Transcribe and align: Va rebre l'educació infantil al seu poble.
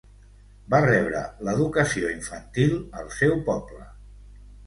Va 0.73 0.77
rebre 0.85 1.19
l'educació 1.49 2.09
infantil 2.15 2.73
al 3.01 3.13
seu 3.19 3.35
poble. 3.51 3.85